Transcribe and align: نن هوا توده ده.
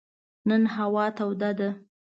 نن 0.49 0.63
هوا 0.75 1.05
توده 1.17 1.51
ده. 1.59 1.69